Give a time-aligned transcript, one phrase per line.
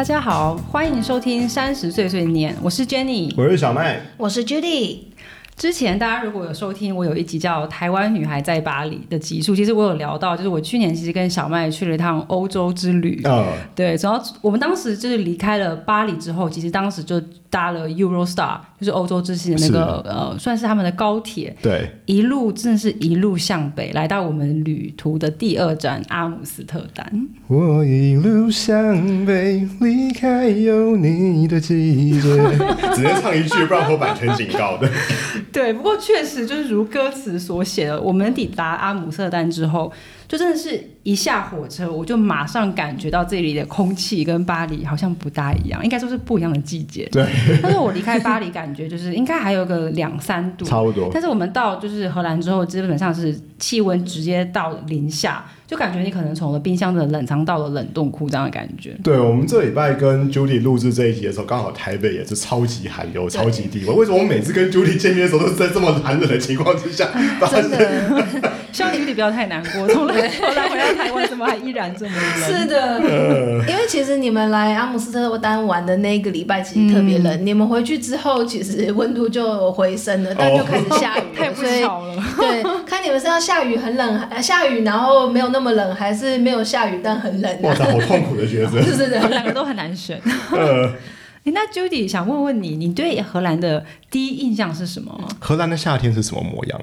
[0.00, 4.96] 大家好，欢迎收听三十岁岁念，我是 Jenny，我是小麦，我是 Judy。
[5.58, 13.22] 之前大家如果有收听，我有一集叫《台湾女孩在巴黎》的集数，其实我有聊到，就是我去年其实跟小麦去了一趟欧洲之旅。
[13.24, 13.44] 啊，
[13.74, 17.20] 对，主要我们当时就是离开了巴黎之后，其实当时就
[17.50, 21.54] 搭了 Eurostar，就是欧洲之星的那个呃，算是他们的高铁。
[21.60, 27.28] 对，一路真的是一路向北，来到我们旅途的第二站阿姆斯特丹。
[27.48, 32.20] 我一路向北，离开有你的季节。
[32.94, 34.88] 只能唱一句，不然会版权警告的。
[35.52, 39.90] 对，不过确实就是如歌词所写的，我们抵达阿姆斯特丹之后，
[40.30, 47.08] 就真的是一下火车，我就马上感觉到这里的空气跟巴黎好像不大一样，应该说是不一样的季节。
[47.10, 47.26] 对，
[47.60, 51.10] 但是我离开巴黎，感觉就是应该还有个两三度，差不多。
[51.12, 55.44] 但是我们到就是荷兰之后，基本上是气温直接到零下。
[55.66, 58.96] 就感觉你可能从了冰箱的冷藏到了冷冻库这样的感觉。
[59.04, 63.94] 对，我们这礼拜跟 Judy 录制这一集的时候，刚好台北也是超级寒流、超级低温。
[63.98, 67.06] 为什么我每次跟 Judy 见面的时候，都是在这么寒冷的情况之下
[67.38, 67.70] 发生？
[68.72, 72.60] 希望 Judy 不要太难过， 从来后来回到台湾，怎么还依然这么冷？
[72.60, 73.00] 是的，
[73.68, 82.14] 因为其实你们来阿姆斯特丹玩的那个礼拜其实特别冷，你们回去之后其实温度就回升了，但就开始下雨， 太不巧了。
[82.36, 87.62] 对，看你们是要下雨很冷， 下雨然后没有那么冷，还是没有下雨但很冷？
[87.62, 90.20] 哇塞，好痛苦的角色，是的，两个都很难选。
[91.44, 95.18] 那 Judy 想问问你，你对荷兰的第一印象是什么？
[95.40, 96.80] 荷兰的夏天是什么模样？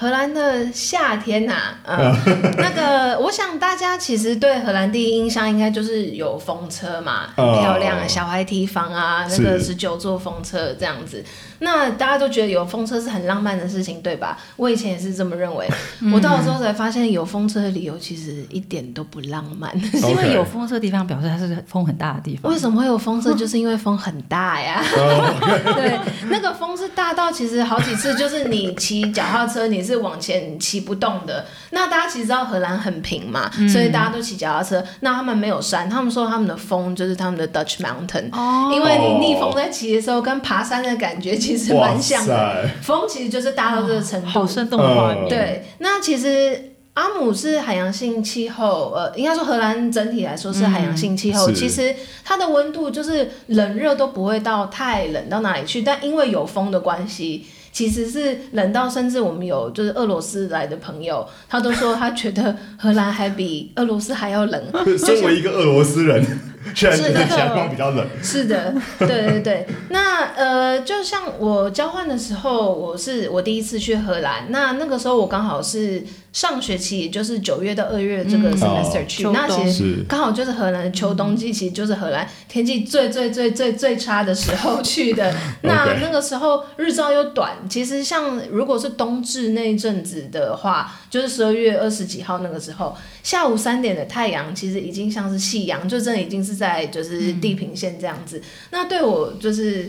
[0.00, 2.16] 荷兰的夏天呐，嗯，
[2.56, 11.22] 那个，我想大家其实对荷兰第一印象应该就是有风车嘛，很漂亮小孩提房啊，那个十九座风车这样子。
[11.60, 14.36] 那大家都觉得有风车是很浪漫的事情，对吧？
[14.56, 15.68] 我以前也是这么认为。
[16.12, 19.70] 我到了之后才发现，有风车的理由其实一点都不浪漫。
[19.92, 22.50] 是因为有风车的地方表示它是风很大的地方。
[22.50, 23.34] 为什么会有风车？
[23.34, 24.82] 就是因为风很大呀。
[25.76, 25.98] 对，
[26.30, 31.44] 那个风是大到其实好几次，就是你骑脚踏车你是往前骑不动的。
[31.70, 34.82] 那大家其实知道荷兰很平嘛，所以大家都骑脚踏车。
[35.00, 38.30] 那他们没有山，他们说他们的风就是他们的 Dutch Mountain。
[38.32, 38.70] 哦。
[38.72, 41.36] 因为你逆风在骑的时候，跟爬山的感觉。
[41.58, 45.28] 其实蛮像的，风其实就是大到这个程度，好生动的画面。
[45.28, 51.50] 对，那其实阿姆是海洋性气候，呃，应该说荷兰整体来说是海洋性气候。
[51.52, 51.94] 其实
[52.24, 64.62] 它的温度就是冷热都不会到太冷到哪里去，但因为有风的关系，其实是冷到甚至我们有就是俄罗斯来的朋友，他都说他觉得荷兰还比俄罗斯还要冷。
[64.98, 66.49] 身为一个俄罗斯人。
[66.74, 68.06] 是的，阳光比较冷。
[68.22, 69.66] 是的，对对对。
[69.88, 74.46] 那呃，就像我交换的时候，我是我第一次去荷兰。
[74.50, 76.02] 那那个时候我刚好是
[76.34, 79.24] 上学期，也就是九月到二月这个 semester 去。
[79.30, 85.34] 那其实刚好就是荷兰的秋冬季，其实就是荷兰天气最最最最最差的时候去的。
[85.62, 87.56] 那那个时候日照又短。
[87.70, 96.50] 其实像如果是冬至那一阵子的话，就是十二月二十几号那个时候，下午三点的太阳其实已经像是夕阳，就真的已经是。
[96.50, 98.42] 是在就是地平线这样子，
[98.72, 99.88] 那对我就是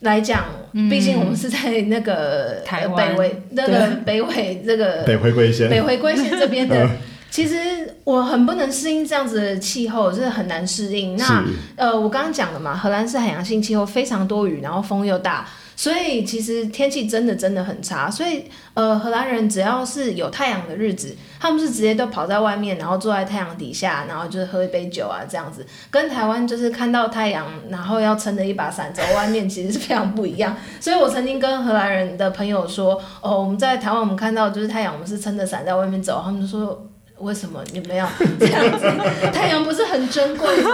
[0.00, 0.44] 来讲，
[0.90, 5.68] 毕竟我们是在那个 台北纬那个北纬这个 北回归线。
[5.68, 6.88] 北回归线这边的，
[7.30, 7.56] 其实
[8.04, 11.16] 我很不能适应这样子的气候，是很难适应。
[11.16, 11.44] 那
[11.76, 15.46] 呃，我刚刚讲了嘛，荷兰是海洋性气候，非常多雨，然后风又大。
[15.78, 30.56] 所以其实天气真的真的很差，所以呃荷兰人只要是有太阳的日子，他们是直接都跑在外面，然后坐在太阳底下，然后就是喝一杯酒啊这样子，跟台湾就是看到太阳，然后要撑着一把伞走外面，其实是非常不一样。
[30.80, 36.84] 所以我曾经跟荷兰人的朋友说，哦我们在台湾我们看到就是太阳，我们是撑着伞在外面走，他们就说。
[37.20, 38.86] 为什么你们要这样子？
[39.34, 40.70] 太阳不是很珍贵吗？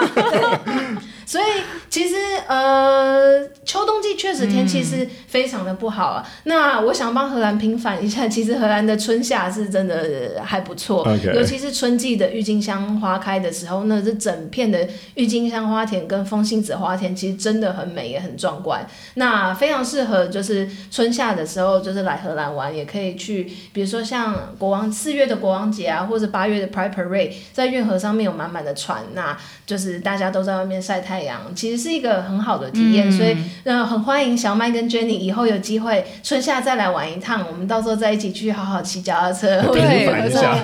[1.27, 1.45] 所以
[1.89, 6.27] 其实呃，秋冬季确实天气是非常的不好啊。
[6.45, 18.87] 那我想帮荷兰平反一下，其实荷兰的春夏是真的还不错，尤其是春季的郁金香花开的时候，那这整片的郁金香花田跟风信子花田其实真的很美也很壮观。
[19.15, 29.37] 那非常适合就是春夏的时候就是来荷兰玩，也可以去，比如说像国王四月的国王节啊，或者八月的 Pride Parade，在运河上面有满满的船，那
[29.67, 33.11] 就是大家都在外面晒太阳，其实是一个很好的体验。
[33.11, 39.63] 所以，呃，很欢迎小麦跟 Jenny 以后有机会春夏再来玩一趟，我们到时候再一起去好好骑脚踏车。
[39.73, 40.07] 对，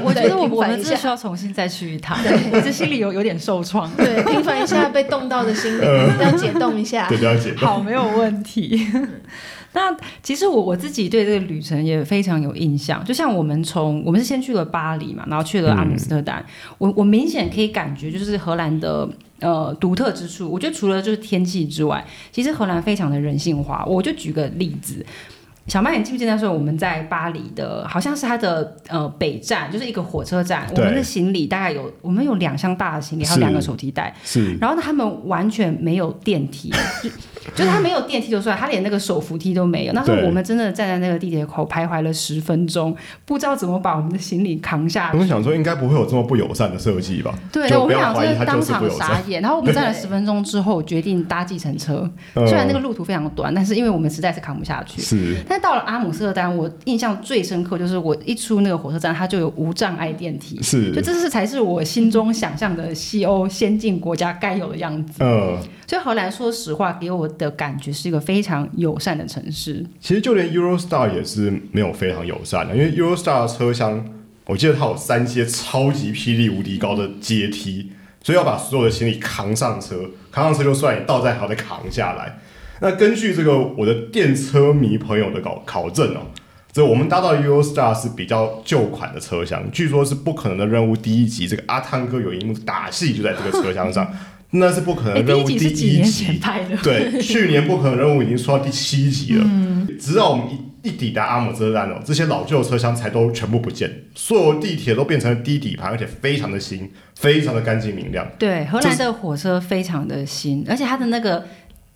[0.05, 2.17] 我觉得我我们是需要重新再去一趟。
[2.23, 3.91] 对，我这心里有有点受创。
[3.97, 5.89] 对，平凡一下被冻到的心灵，
[6.21, 7.07] 要解冻一下。
[7.09, 7.69] 对，要解冻。
[7.69, 8.87] 好，没有问题。
[9.73, 16.45] 那其实我我自己对这个旅程也非常有印象，就像我们从我们是先去了巴黎嘛，然后去了阿姆斯特丹，
[16.79, 19.09] 我我明显可以感觉就是荷兰的
[19.39, 23.85] 呃独特之处，我觉得除了就是天气之外，其实荷兰非常的人性化。
[23.87, 25.07] 我就举个例子。
[25.71, 30.67] 小曼，你记不记得那时候我们在巴黎的，好像是它的呃北站，就是一个火车站。
[30.75, 34.13] 我们的行李大概有，我们有两箱大的行李，还有两个手提袋。
[34.25, 34.57] 是。
[34.57, 36.73] 然后呢，他们完全没有电梯，
[37.55, 39.93] 就就是他没有电梯就算，他连那个手扶梯都没有。
[39.93, 45.11] 那时候我们真的站在那个地铁口徘徊了十分钟，不知道怎么把我们的行李扛下。
[45.13, 47.33] 我们想说，应该不会有这么不友善的设计吧？
[47.53, 49.41] 对，我们俩真的当场傻眼。
[49.41, 52.11] 然后我们站了十分钟之后，决定搭计程车。
[52.35, 55.01] 虽然那个路途非常短，但是因为我们实在是扛不下去。
[55.01, 55.37] 是。
[55.49, 56.57] 但到了阿姆斯特丹。
[56.57, 65.23] 我印象最深刻就是我一出那个火车站，它就有无障碍电梯，是，就这是才是我心中想象的西欧先进国家该有的样子。
[65.23, 69.85] 嗯，所以荷兰说实话给我的感觉是一个非常友善的城市。
[70.01, 74.05] 其实就连 Eurostar 也是没有非常友善的，因为 Eurostar 的车厢，
[74.47, 77.93] 我记得它有三阶超级霹雳无敌高的阶梯，
[78.23, 79.97] 所以要把所有的行李扛上车，
[80.33, 82.39] 扛上车就算，你到站还要再扛下来。
[82.81, 86.21] 那根据这个我的电车迷朋友的考考证哦，
[86.73, 94.11] 这我们搭到 Eurostar 是比较旧款的车厢，据说是不可能的任务第一集，这个阿汤哥有一幕打戏就在这个车厢上，
[94.53, 96.41] 那是不可能任务第一集，
[96.83, 108.27] 对，去年不可能任务已经说到第七集了，嗯直到我们一一抵达阿姆斯特丹哦，这些老旧车厢才都全部不见，所有地铁都变成了低底盘，而且非常的新，非常的干净明亮。
[108.39, 111.45] 对，荷兰的火车非常的新，而且它的那个。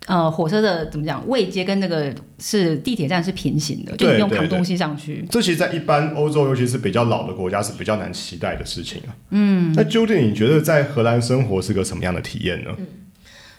[0.06, 1.26] 呃，火车的怎么讲？
[1.26, 5.26] 位阶跟那个是地铁站是平行的，就不用扛东西上去。
[5.30, 9.16] 这其实，在一般欧洲，尤其是比较老的国家，是比较难期待的事情啊。
[9.30, 12.70] 嗯，那究竟你觉得在荷兰生活是个什么样的体验呢？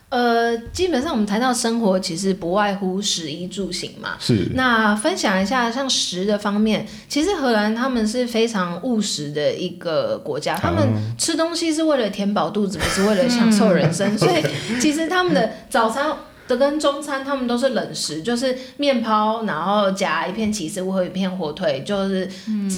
[0.09, 4.11] 呃，基本上我们谈到生活，其实不外乎食衣住行嘛。
[4.19, 4.51] 是。
[4.53, 10.87] 那分享一下，像食的方面，其实荷兰他们是非常务实的一个国家，他们
[11.17, 14.43] 吃东西是为了填饱肚子，不是为了享受人生， 所以
[14.79, 16.05] 其实他们的早餐。
[16.47, 22.27] 的跟中餐，他们都是冷食，就是面包，然后夹一片起司或一片火腿，就是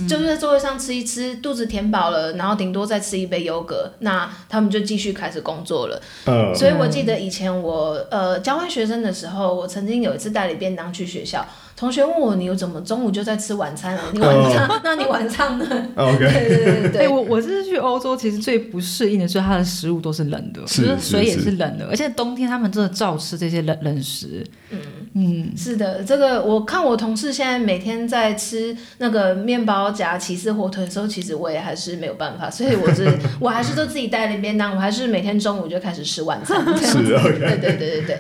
[0.08, 6.02] 就是在座位上吃一吃，肚子填饱了，然后顶多再吃一杯优格，那他们就继续开始工作了。
[6.26, 11.46] 嗯，所以我记得以前我呃交换学生的时候，我曾经有一次带了便当去学校。
[11.78, 14.02] 同学问我，你有怎么中午就在吃晚餐了？
[14.12, 15.66] 你晚上， 那你晚上呢
[15.96, 17.08] ？OK，对对对对。
[17.08, 24.44] 我我这次去欧洲，其实最不适应的是它的食物都是冷的，就是水也是冷的，而且冬天他们真的照吃这些冷冷食。
[24.72, 24.80] 嗯
[25.14, 33.08] 嗯，是的，这个我看我同事现在每天在吃那个面包夹起司火腿的时候，其实我也还是没有办法，所以我是
[33.40, 36.60] 我还是都自己带了便当，我还是每天中午就开始吃晚餐。
[36.80, 38.20] 是 OK，对对对对对。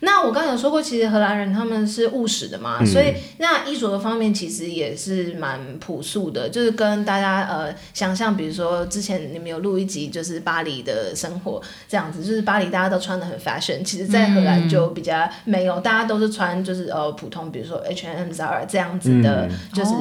[0.00, 19.92] 那我刚才有说过，其实荷兰人他们是务实的嘛，所以那衣着的方面其实也是蛮朴素的，就是跟大家呃想象，比如说之前你们有录一集就是巴黎的生活这样子，就是巴黎大家都穿的很 fashion，其实在荷兰就比较没有，大家都是穿就是呃普通，比如说 H&M、Zara 这样子的，就是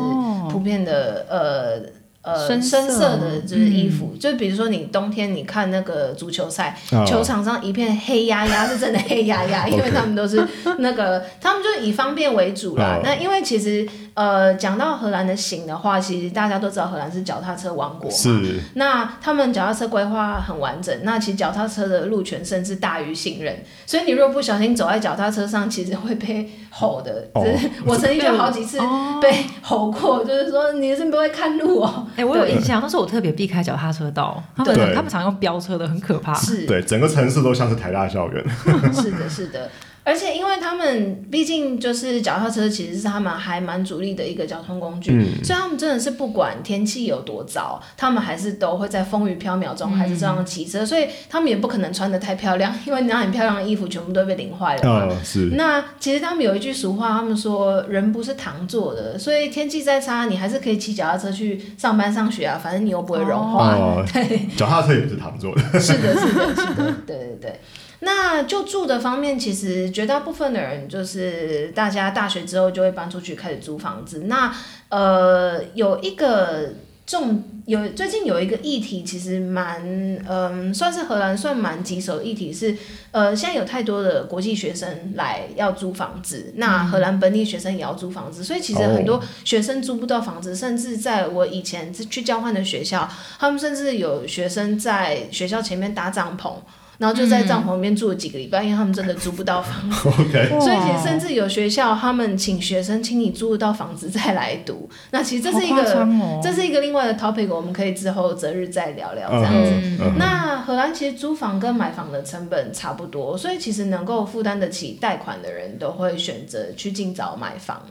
[0.50, 2.05] 普遍的呃。
[2.25, 6.75] 呃，深色的就是衣服，就比如说你冬天你看那个足球赛，
[7.06, 10.44] 球场上一片黑压压，是真的黑压压，因为他们都是
[10.80, 13.00] 那个，他们就以方便为主啦。
[13.04, 13.88] 那因为其实。
[14.15, 18.15] 呃，讲到荷兰的行的话，其实大家都知道荷兰是脚踏车王国嘛。
[18.15, 18.62] 是。
[18.75, 27.27] 那他们脚踏车规划很完整，那其实脚踏车的路权甚至大于行人，所以你如果不小心走在脚踏车上，其实会被吼的。
[27.34, 27.45] 哦。
[27.86, 28.79] 我曾经就好几次
[29.22, 32.07] 被吼过，就是说你是不会看路哦。
[32.15, 36.34] 哎，我有印象，那时候我特别避开脚踏车道，他们他们常用飙车的，很可怕。
[36.34, 36.65] 是。
[36.65, 38.41] 对，整个城市都像是台大校园。
[38.95, 39.69] 是的，是的。
[40.05, 45.12] 而且，因为他们毕竟就是脚踏车，其实是他们还蛮主力的一个交通工具，
[45.43, 50.85] 所以他们真的是不管天气有多糟，他们还是都会在风雨飘渺中还是这样骑车。
[50.85, 55.17] 所以他们也不可能穿的太漂亮，因为那很漂亮的衣服全部都被淋坏了嘛。
[55.24, 55.50] 是。
[55.53, 63.75] 那其实他们有一句俗话，他们说人不是糖做的，所以天气再差，你还是可以骑脚踏车去上班上学啊，反正你又不会融化。
[64.13, 65.79] 对，脚踏车也不是糖做的。
[65.79, 67.59] 是的，是的，是的，对对对。
[68.05, 74.25] 那就住的方面，其实绝大部分的人就是大家大学之后就会搬出去开始租房子。
[74.27, 74.55] 那
[74.89, 76.69] 呃，有一个
[77.07, 79.81] 重有最近有一个议题，其实蛮
[80.29, 82.77] 嗯，算是荷兰算蛮棘手的议题是，
[83.09, 93.09] 呃，现在有太多的国际学生来要租房子，那荷兰本地学生也要租房子，所以其实很多学生租不到房子，甚至在我以前去交换的学校，
[93.39, 96.53] 他们甚至有学生在学校前面搭帐篷。
[96.98, 100.10] 然后就在帐篷里面住了几个礼拜，因为他们真的租不到房子。
[100.10, 104.90] OK，所以其实甚至有学校，他们请学生请你租得到房子再来读。
[105.12, 109.72] 那其实这是一个，哦这是一个另外的 topic，我们可以之后择日再聊聊这样子。
[109.72, 117.82] 嗯嗯那荷兰其实租房跟买房的成本差不多，所以其实能够负担得起贷款的人都会选择去尽早买房。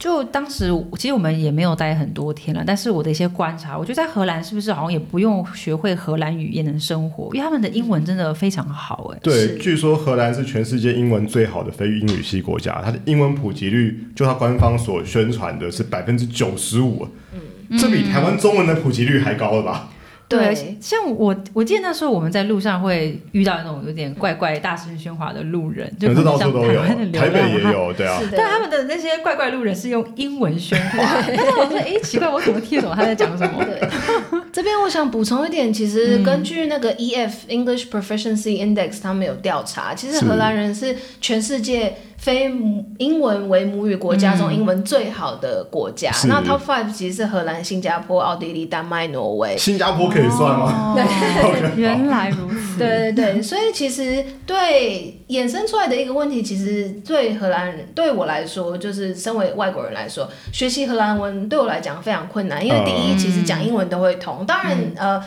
[0.00, 9.18] 就当时其实我们也没有待很多天了，但是我的一些观察，我觉得在荷兰是不是好像也不用学会荷兰语也能生活，因为他们的英文真的非常好哎。
[9.22, 17.06] 对，据说荷兰是全世界英文最好的非英语系国家，它的英文普及率，就它官方所宣传的是百分之九十五，
[17.78, 19.90] 这比台湾中文的普及率还高了吧？
[20.30, 27.58] 对，像我，我记得那时候我们在路上会遇到那种有点怪怪、大声喧哗的路人，就这可能像到处都有台湾的，流台北浪汉。
[27.64, 28.36] 也有，对啊是，的。
[28.38, 33.60] 但他们的那些怪怪路人是用英文喧哗， 但是我说，哎，奇怪，我怎么听得懂他在讲什么？
[33.66, 33.88] 对，
[34.52, 46.12] 这边我想补充一点，其实根据那个 EF、English Proficiency Index，他们有调查，其实荷兰人是全世界非母英文为母语国家中英文最好的国家。
[46.12, 49.56] 是那 Top Five 其实是荷兰、新加坡、奥地利、丹麦、挪威。
[49.56, 50.94] 新加坡可以算吗？
[50.94, 52.78] 哦，原来如此。
[52.78, 65.22] 对对对，所以其实对衍生出来的一个问题，其实对荷兰人对我来说，就是身为外国人来说，学习荷兰文对我来讲非常困难，因为第一，嗯其实讲英文都会通，当然呃。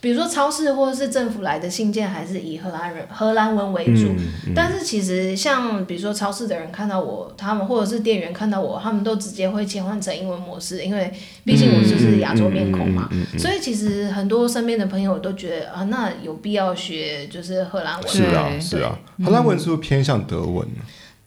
[0.00, 4.08] 比如说超市或者是政府来的信件，还是以荷兰人荷兰文为主。
[4.46, 11.12] 嗯但是其实像比如说超市的人看到我，他们或者是店员看到我，他们都直接会切换成英文模式，因为
[11.44, 13.08] 毕竟我就是亚洲面孔嘛。
[13.10, 18.08] 嗯嗯嗯嗯嗯所以其实很多身边的朋友都觉得啊，那有必要学就是荷兰文。
[18.08, 20.66] 是啊是啊，荷兰文是不是偏向德文？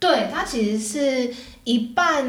[0.02, 1.32] 对，它其实是
[1.64, 2.26] 一半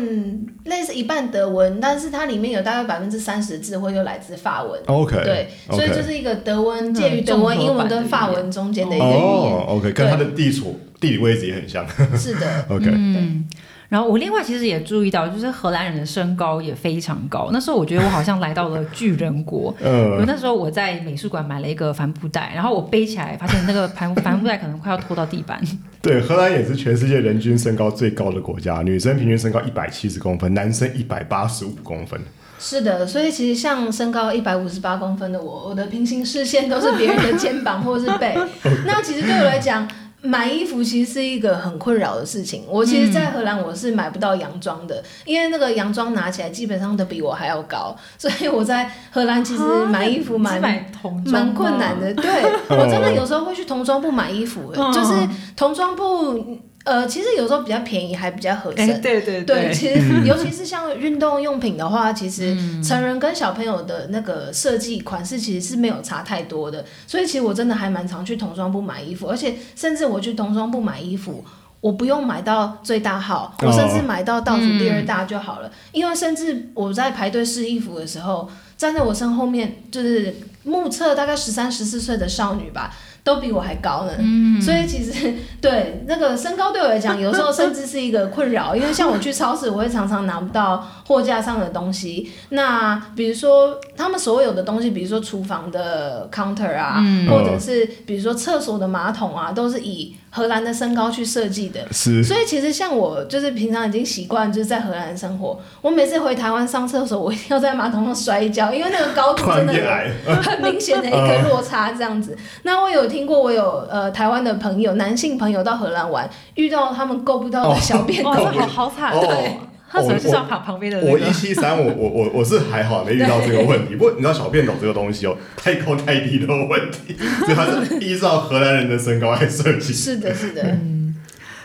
[0.64, 4.79] 类似一半德文，但是它里面有大概百分之三十智慧又来自法文。
[4.85, 9.19] OK，对，所以就是一个德文嗯介于德文、英文跟法文中间的一个语言。
[9.19, 11.88] 哦，OK，跟它的地处地理位置也很像。
[12.14, 13.49] 是的， OK，嗯，
[13.92, 17.50] 然后我另外其实也注意到，就是荷兰人的身高也非常高。
[17.52, 19.75] 那时候我觉得我好像来到了巨人国。
[19.84, 25.61] 嗯呃，那时候我在美术馆买了一个帆布袋，然后我背起来，发现那个帆帆布袋可能快要拖到地板。
[26.00, 32.18] 对，荷兰也是全世界人均身高最高的国家，女生平均身高一百七十公分，男生一百八十五公分。
[32.58, 38.34] 是的，所以其实像身高一百五十八公分的我，我的平行视线都是别人的肩膀或是背。
[38.87, 39.87] 那其实对我来讲，
[40.23, 42.64] 买衣服其实是一个很困扰的事情。
[42.69, 50.61] 我其实，在荷兰我是买不到洋装的，因为那个洋装拿起来基本上都比我还要高，所以我在荷兰其实买衣服蛮
[51.26, 52.14] 蛮困难的。
[52.14, 52.25] 对
[52.69, 55.12] 我真的有时候会去童装部买衣服，嗯就是
[55.57, 56.59] 童装部。
[56.84, 59.00] 呃，其实有时候比较便宜，还比较合哎、身。
[59.00, 71.44] 对对对，其实尤其是像运动用品的话，其实成人跟小朋友的那个设计款式其实是没有差太多的，所以其实我真的还蛮常去童装部买衣服，而且甚至我去童装部买衣服。
[71.80, 75.72] 我不用买到最大号，我甚至买到倒数第二大就好了。
[75.90, 82.94] 因为甚至我在排队试衣服的时候，站在我身后面就是目测大概十三、十四岁的少女吧，
[83.25, 84.12] 都比我还高呢。
[84.19, 92.31] 嗯，所以其实 对那个身高对我来讲，有时候甚至是一个困扰，因为像我去超市，我会常常拿不到货架上的东西。
[92.50, 101.81] 那比如说他们所有的东西，比如说厨房的 counter 啊，或者是比如说厕所的马桶啊，都是以荷兰的身高去设计的。
[101.93, 112.37] 是所以其实像我就是平常已经习惯就是在荷兰生活，我每次回台湾上厕所，我一定要在马桶上摔一跤，因为那个高度真的有，很明显的一个落差，这样子。
[112.62, 119.12] 那我有听过，我有呃台湾的朋友，男性朋友到荷兰玩，遇到他们够不到的小便哦，斗，这好好惨。
[119.12, 123.95] 哦他总是上旁旁边的那我个一七三，我我我我是还好没遇到这个问题。
[123.95, 129.92] 不过你知道小便斗这个东西哦，太高太低的问题，所以它是依照荷兰人的身高来设计。
[129.92, 130.62] 是的，是的，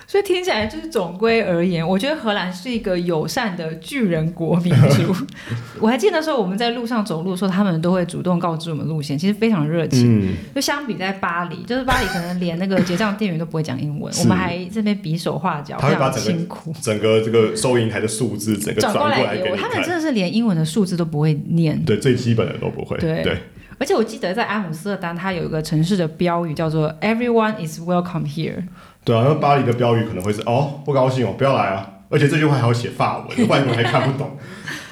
[0.08, 5.14] 所以听起来就是总归而言，我觉得荷兰是一个友善的巨人国民族。
[5.82, 10.22] 我还记得那时候我们在路上走路的时候，他们都会主动告知我们路线，其实非常热情。
[10.22, 16.74] 嗯，就相比在巴黎，就是巴黎可能连那个结账店员都不会讲英文，我们还这边比手画脚，非常他会把整个辛苦。
[16.82, 19.98] 整个这个收银台的数字整个转过来来给我，他们真。
[19.98, 21.84] 的是连英文的数字都不会念。
[21.84, 22.96] 对，最基本的都不会。
[23.00, 23.36] 对对，
[23.80, 28.64] 而且我记得在阿姆斯特丹，它有一个城市的标语叫做 “Everyone is welcome here”。
[29.08, 31.90] 对啊，那巴黎的标语可能会是哦，不高兴哦，不要来啊。
[32.10, 34.38] 而且这句话还要写法文， 外国人还看不懂。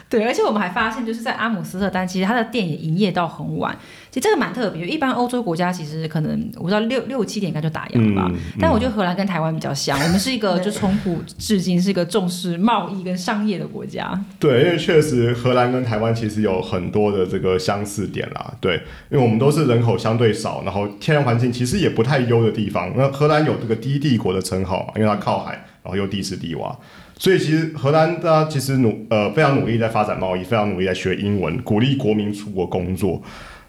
[0.07, 3.77] 对，而且我们还发现，就是在阿姆斯特丹，其实它的店也营业到很晚。
[4.15, 8.31] 其实这个蛮特别，一般欧洲国家其实可能我不知道六六七点应该就打烊了吧。
[8.31, 14.17] 嗯但我觉得荷兰跟台湾比较像，我们是一个就从古至今是一个重视贸易跟商业的国家。
[14.39, 18.53] 对，因为确实荷兰跟台湾其实有很多的这个相似点啦。
[18.61, 18.75] 对，
[19.09, 22.93] 因为我们都是人口相对少，然后天然环境其实也不太优的地方。
[22.95, 25.51] 那荷兰有这个低帝国的称号嘛，因为它靠海，
[25.83, 26.73] 然后又地势低洼，
[27.17, 33.21] 所以其实荷兰大家其实努呃非常努力在发展贸易，非常努力在学英文，鼓励国民出国工作。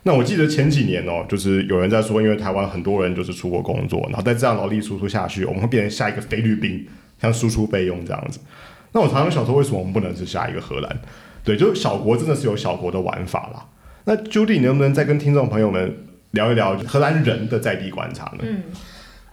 [0.02, 6.86] 那我记得前几年哦，就是有人在说，因为台湾很多人就是出国工作，然后再这样劳力输出下去，我们会变成下一个菲律宾，
[7.20, 8.38] 像输出备用这样子。
[8.92, 10.96] 那我常常想说，为什么我们不能是下一个荷兰？
[11.42, 13.66] 对，就是小国真的是有小国的玩法啦。
[14.04, 15.92] 那 Judy，你能不能再跟听众朋友们
[16.30, 18.42] 聊一聊荷兰人的在地观察呢？
[18.42, 18.62] 嗯，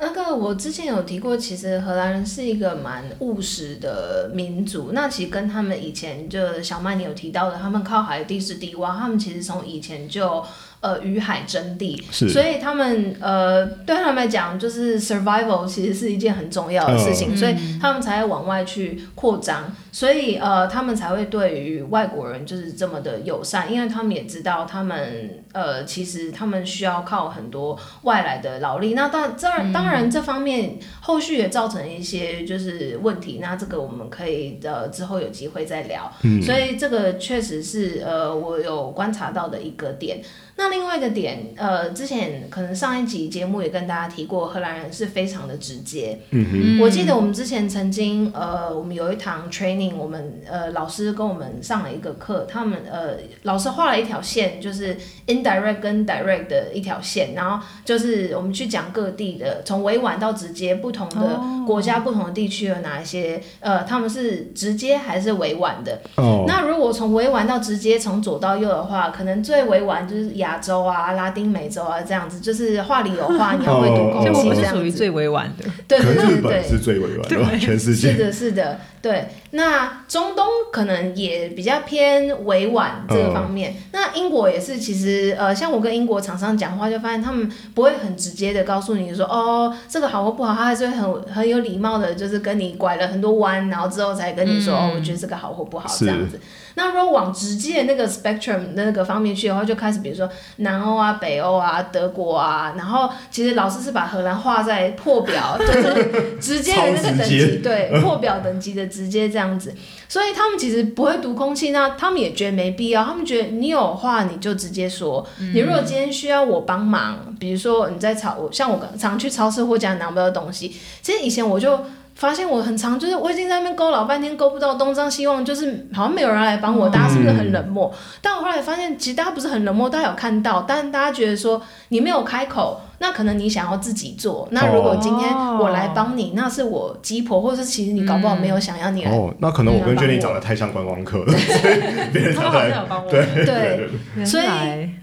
[0.06, 4.92] 那个我之前有提过，其实荷兰人是一个蛮务实的民族。
[4.92, 10.44] 那其实跟他们以前就小麦你有提到的，他们靠海地势低洼，他们其实从以前就
[10.84, 17.38] 呃与海争地，所以他们呃对他们来讲，就是 survival 其实是一件很重要的事情，嗯。
[17.38, 36.12] 所以他们才会往外去扩张，所以呃他们才会对于外国人就是这么的友善，因为他们也知道他们呃其实他们需要靠很多外来的劳力，那当当然当然这方面后续也造成一些就是问题，那这个我们可以呃之后有机会再聊，
[36.42, 40.22] 所以这个确实是呃我有观察到的一个点。
[40.56, 46.20] 那另外一个点，呃，之前可能上一集节目也跟大家提过，荷兰人是非常的直接。
[46.30, 54.96] 嗯哼我记得我们之前曾经，呃，我们有一堂 training，我们呃老师跟我们上了一个课，他们呃老师画了一条线，就是
[55.28, 66.00] indirect 跟 direct 的一条线，然后就是我们去讲各地的，从委婉到直接，不同的国家、不同的地区有哪一些，呃，他们是直接还是委婉的。
[66.18, 74.78] 哦，那如果从委婉到直接，从左到右的话，可能最委婉就是亚洲啊、拉丁美洲啊这样子，就是话里有话， 你要会读所以我们气这样子。
[74.78, 75.66] 是属于最委婉的。
[75.88, 77.52] 对可对对对是最委婉的吧？
[77.60, 79.28] 全世界是的，是的，对。
[79.52, 83.76] 那中东可能也比较偏委婉这个方面。
[83.92, 96.40] 那英国也是，其实呃，像我跟英国厂商讲话，就发现他们不会很直接的告诉你说，哦，这个好或不好，他还是会很很有礼貌的，就是跟你拐了很多弯，然后之后才跟你说，嗯哦，我觉得这个好或不好这样子。
[96.76, 109.74] 那如果往直接的那个 spectrum 那个方面去的话，就开始比如说南欧啊、北欧啊、德国啊，然后其实老师是把荷兰画在破表，就是直接的那个等级，对，破表等级的直接这样子。
[110.08, 115.26] 所以他们其实不会读空气，那他们也觉得没必要，他们觉得你有话你就直接说。
[115.54, 121.80] 你如果今天需要我帮忙，比如说你在超，像我常去超市或家拿不到东西，其实以前我就。
[122.16, 127.92] 发现我很常就是我已经在那边勾老半天勾不到东张西望，就是好像没有人来帮我，大家是不是很冷漠？
[128.22, 134.48] 但我后来发现，其实大家不是很冷漠，大家有看到，但大家觉得说你没有开口，那可能你想要自己做。
[134.52, 139.12] 那如果今天我来帮你，那是我鸡婆，或者是其实你搞不好没有想要你来。
[139.12, 141.76] 哦，那可能我跟你要帮 Jenny 长得太像观光客了，所以
[142.14, 143.12] 别人 他们好才来像有帮我。
[143.12, 144.44] 对对对原所以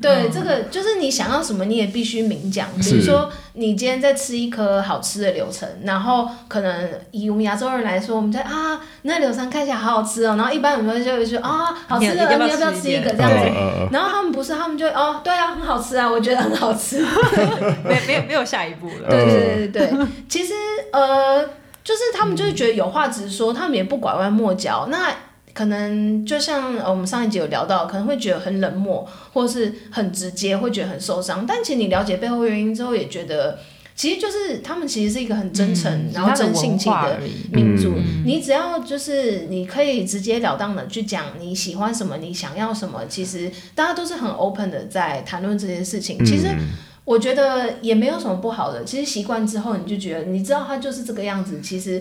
[0.01, 2.67] 对，嗯这个就是你想要什么，你也必须明讲。
[2.77, 3.31] 比是如说，
[3.61, 13.89] 你今天在吃一颗好吃的柳橙，然后可能以我们亚洲人来说，我们在啊，那柳橙看起来好好吃哦，然后一般人就会说啊，好吃的，你要不要不要吃一个这样子？
[13.93, 17.05] 然后他们不是，他们就哦，对啊，很好吃啊，我觉得很好吃。
[17.85, 19.11] 没没有没有下一步了。
[19.11, 20.55] 对对对对对， 其实
[20.91, 21.45] 呃，
[21.85, 24.87] 就是他们就是觉得有话直说，他们也不拐弯抹角。
[24.91, 25.13] 那
[25.53, 31.45] 可能就像呃我们上一集有聊到，可能会觉得很冷漠，或是很直接，会觉得很受伤。
[31.47, 33.59] 但其实你了解背后原因之后，也觉得
[33.95, 37.19] 其实就是他们其实是一个很真诚，嗯然后真性情的
[37.53, 37.95] 民族。
[37.97, 46.25] 嗯你只要就是你可以直截了当的去讲你喜欢什么，你想要什么，其实大家都是很 open 的在谈论这些事情。
[46.25, 46.69] 其实嗯
[47.05, 48.85] 我觉得也没有什么不好的。
[48.85, 51.61] 其实习惯之后，你就觉得你知道他就是这个样子。
[51.61, 52.01] 其实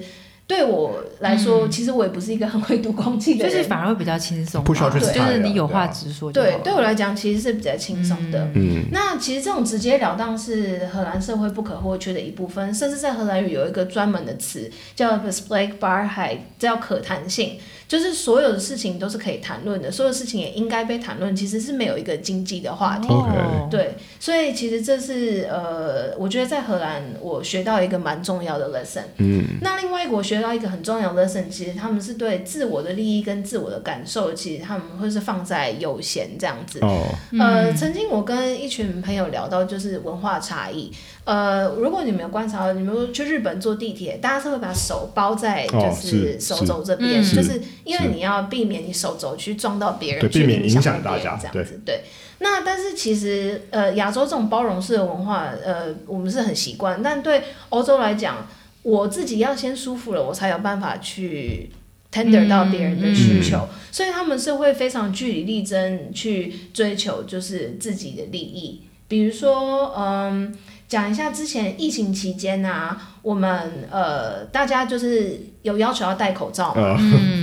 [0.49, 6.47] 对我来说，其实我也不是一个很会读空气的人，就是反而会比较轻松，不需要去就是你有话直说就好。
[6.47, 8.49] 对对我来讲其实是比较轻松的。
[8.55, 23.07] 嗯，那其实这种直截了当是荷兰社会不可或缺的一部分，甚至在荷兰语有一个专门的词叫 bespreekbaarheid，这叫可谈性，就是所有的事情都是可以谈论的，所有事情也应该被谈论，其实是没有一个经济的话题。
[23.09, 23.67] 哦。
[23.69, 29.03] 对，所以其实这是呃，我觉得在荷兰我学到一个蛮重要的 lesson。
[29.17, 36.79] 嗯，那另外一个我学到一个很重要的 lesson，其实他们是对自我的利益跟自我的感受，其实他们会是放在优先这样子。
[36.81, 37.05] 哦，
[37.39, 40.91] 呃，曾经我跟一群朋友聊到，就是文化差异。
[41.23, 51.79] 呃，如果你们有观察到，你们去日本坐地铁，大家是会把手包在哦就是手肘这边，是就是因为你要避免你手肘去撞到别人，对去影避免影响到别人大家这样子。
[51.85, 52.01] 对。
[52.41, 58.47] 那但是其实呃，亚洲这种包容式的文化，呃，我们是很习惯，但对欧洲来讲，
[58.89, 61.69] 我自己要先舒服了，我才有办法去
[62.11, 68.81] tender 到别人的需求，所以他们是会非常据理力争去追求就是自己的利益。
[69.07, 70.53] 比如说，嗯，
[70.89, 76.75] 讲一下之前疫情期间啊，我们呃大家就是有要求要戴口罩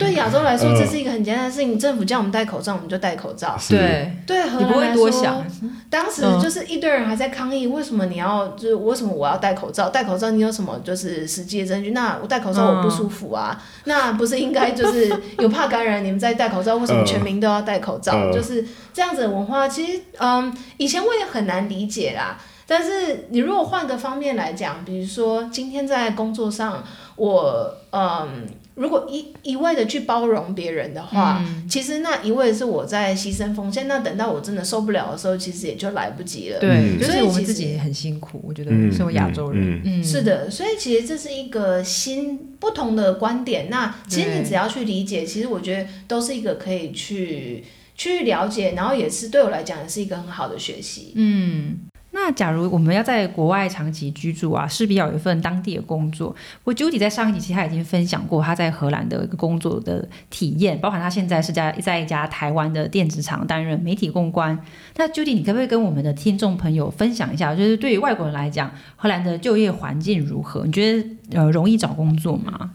[0.01, 3.57] 对亚洲来说，呃这是一个很简单的事情，政府叫我们戴口罩，我们就戴口罩。
[3.57, 5.47] 是，对，对荷你不会兰来说多想，
[5.89, 9.89] 当时嗯就是一堆人还在抗议，为什么你要就是为什么我要戴口罩？
[9.89, 11.93] 戴口罩你有什么就是实际的证据？
[11.93, 16.05] 那我戴口罩我不舒服啊，那不是应该就是有怕感染？
[16.05, 18.13] 你们在戴口罩，为什么全民都要戴口罩？
[18.17, 22.37] 嗯就是这样子的文化，其实嗯，以前我也很难理解啦。
[22.67, 26.83] 但是你如果换个方面来讲，比如说今天在工作上，
[27.15, 33.87] 我嗯，如果一一味的去包容别人的话，其实那一味是我在牺牲奉献。
[33.87, 36.59] 那等到我真的受不了的时候，其实也就来不及了。
[36.59, 43.71] 对，所以我们自己也很辛苦，我觉得嗯，身为亚洲人，嗯，嗯，是的，所以其实这是一个新不同的观点。
[43.71, 51.13] 那其实你只要去理解，其实我觉得都是一个可以去去了解，然后也是对我来讲也是一个很好的学习。
[51.15, 51.79] 嗯，
[52.19, 56.35] 那假如我们要在国外长期居住啊，势必要有一份当地的工作。
[56.65, 64.59] 我 Judy 在上一集其实他已经分享过他在荷兰的一个工作的体验，包含他现在是在在一家台湾的电子厂担任媒体公关。
[64.97, 70.65] 那 Judy，你可不可以跟我们的听众朋友分享一下，就是对于外国人来讲，荷兰的就业环境如何？
[70.65, 72.71] 你觉得呃容易找工作吗？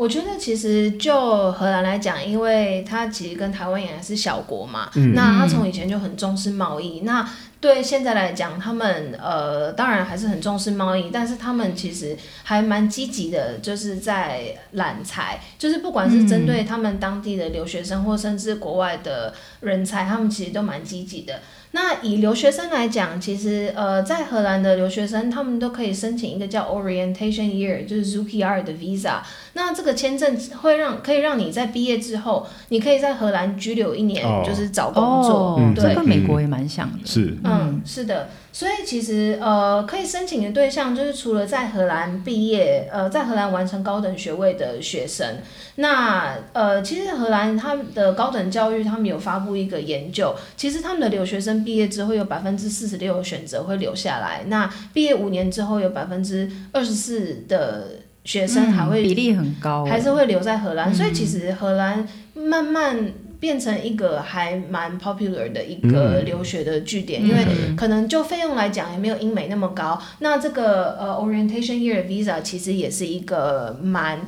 [0.00, 7.00] 我觉得其实就荷兰来讲，因为它其实跟台湾一样是小国嘛，嗯那它从以前就很重视贸易。
[7.00, 7.28] 那
[7.60, 21.40] 对现在来讲，他们呃当然还是很重视贸易，但是他们其实还蛮积极的，就是在揽才，就是不管是针对他们当地的留学生，或甚至国外的人才，他们其实都蛮积极的。
[21.72, 29.20] 那以留学生来讲，其实呃，在荷兰的留学生，他们都可以申请一个叫 Orientation Year，就是 Zuki R 的 visa。
[29.52, 35.32] 那这个签证会让可以让你在毕业之后，你可以在荷兰居留一年，哦就是找工作。
[35.32, 36.98] 哦对这跟美国也蛮像的。
[37.04, 45.38] 是，嗯，是的，所以其实呃，可以申请的对象就是除了在荷兰毕业，呃，在荷兰完成高等学位的学生。
[45.76, 57.86] 那呃，其实荷兰他们的高等教育，他们有发布一个研究，其实他们的留学生毕业之后有百分之四十六的选择会留下来，那毕业五年之后有百分之二十四的
[58.24, 67.26] 学生还会、嗯比例很高，还是会留在荷兰，嗯所以其实荷兰慢慢变成一个还蛮 popular 的一个嗯留学的据点，嗯。
[67.26, 70.00] 因为可能就费用来讲也没有英美那么高。
[70.20, 74.20] 那这个呃 orientation year visa 其实也是一个蛮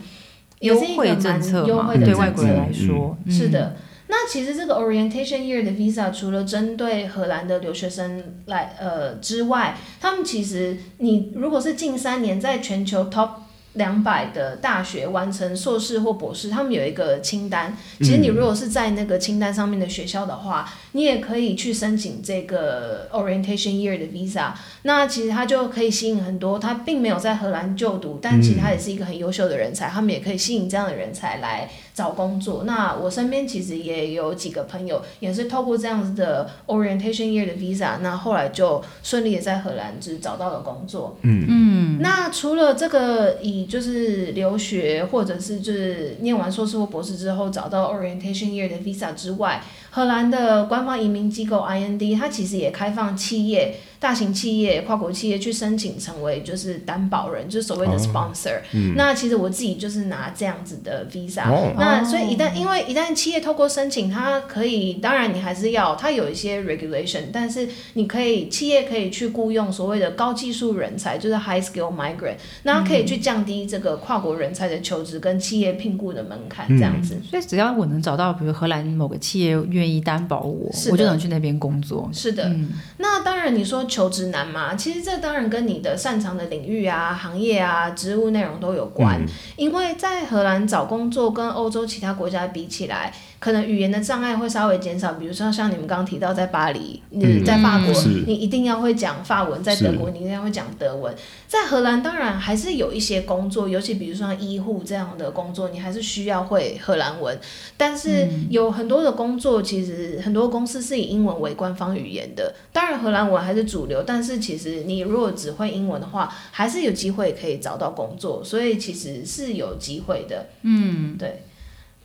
[0.59, 2.20] 也优惠政策蛮优嘛，惠的政策。
[2.20, 3.31] 对外国人来说，嗯。
[3.33, 3.77] 是的。
[4.09, 13.31] 那其实这个 orientation year 的 visa 除了针对荷兰的留学生来呃之外，他们其实你如果是近三年在全球 top
[13.74, 17.76] 两百的大学完成硕士或博士，他们有一个清单。
[17.98, 24.52] 其实你如果是在那个清单上面的学校的话，你也可以去申请这个 orientation year 的 visa。
[24.83, 32.64] 那其实它就可以吸引很多，他并没有在荷兰就读，但其实他也是一个很优秀的人才，他们也可以吸引这样的人才来找工作。
[32.64, 41.16] 那我身边其实也有几个朋友，也是透过这样子的 orientation year 的 visa，那后来就顺利的在荷兰只找到了工作。
[41.22, 49.62] 嗯嗯，那除了这个以就是留学或者是就是念完硕士或博士之后找到 orientation year 的 visa 之外，
[49.94, 57.98] 荷兰的官方移民机构 IND 它其实也开放企业、大型企业、跨国企业去申请成为就是担保人，就是所谓的哦。
[57.98, 58.60] sponsor。
[58.96, 61.72] 那其实我自己就是拿这样子的 visa，、哦。
[61.78, 72.34] 那所以一旦因为一旦企业透过申请，它可以，当然你还是要它有一些 regulation，但是你可以企业可以去雇佣所谓的高技术人才，就是 high skill migrant，
[72.64, 77.16] 那它可以去降低这个跨国人才的求职跟企业聘雇的门槛，这样子。
[77.30, 82.10] 所以只要我能找到，比如荷兰某个企业愿意担保我我就能去那边工作。
[82.12, 82.70] 是的，嗯。
[82.98, 89.20] 那当然你说求职难嘛，其实这当然跟你的擅长的领域啊、行业啊、职务内容都有关。
[89.20, 89.26] 嗯
[89.57, 95.14] 因为在荷兰找工作跟欧洲其他国家比起来，可能语言的障碍会稍微减少。
[95.14, 101.12] 比如说像你们刚刚提到，在巴黎，你嗯在法国，是你一定要会讲法文；在德国，你一定要会讲德文。
[101.48, 107.37] 在荷兰，当然还是有一些工作，尤其比如说像医护这样的工作，你还是需要会荷兰文。
[107.76, 112.55] 但是有很多的工作，其实很多公司是以英文为官方语言的。
[112.72, 118.40] 当然，荷兰文还是主流，但是其实你如果只会英文的话，还是有机会可以找到工作。
[118.44, 120.46] 所以其实是有机会的。
[120.62, 121.42] 嗯，对。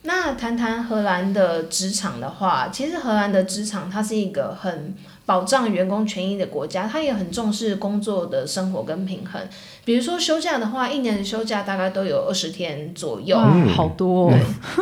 [0.08, 9.42] 那谈谈荷兰的职场的话，其实荷兰的职场它是一个很保障员工权益的国家，它也很重视工作的生活跟平衡。
[9.84, 14.34] 比如说休假的话，一年的休假大概都有二十天左右，哇，好多、哦。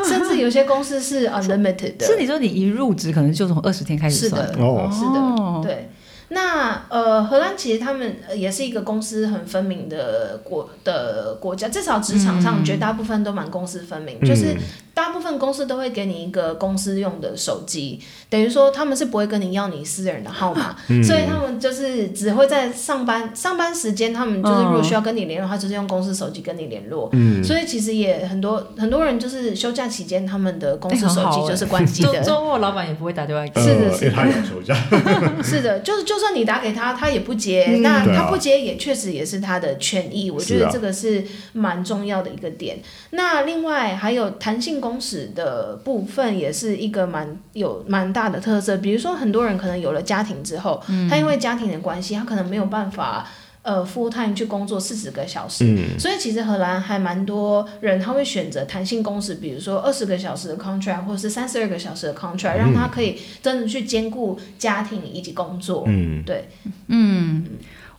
[0.07, 2.05] 甚至有些公司是 unlimited 的。
[2.05, 4.45] 是你说你一入职可能就从二十天开始算？
[4.45, 5.89] 是的，哦是的，对。
[6.29, 14.57] 那呃，荷兰其实他们呃也是一个公司很分明的国的国家，至少职场上绝大部分都蛮公私分明，就是
[14.95, 27.09] 大部分公司都会给你一个公司用的手机，等于说他们是不会跟你要你私人的号码， 所以他们就是只会在上班上班时间，他们就是如果需要跟你联络，他就是用公司手机跟你联络。
[27.11, 32.21] 嗯，所以其实也很多很多人就是休假期间，他们的公司手机就是关机的。
[32.21, 34.73] 周末老板也不会打电话给是的，是的，他有休假。
[35.43, 37.65] 是的，就是就算你打给他，他也不接。
[37.81, 42.79] 那他不接也确实也是他的权益，我觉得这个是蛮重要的一个点。
[43.09, 48.77] 那另外还有弹性工时的部分，也是一个蛮有蛮大的特色。
[48.77, 53.27] 比如说很多人可能有了家庭之后，他因为家庭的关系，他可能没有办法。
[53.65, 55.65] 呃，full time 去工作四十个小时，
[55.97, 65.83] 所以其实荷兰还蛮多人他会选择弹性工时，比如说二十个小时的 contract，或者是三十二个小时的 contract，让他可以真的去兼顾家庭以及工作。
[65.87, 66.47] 嗯，对，
[66.89, 67.43] 嗯。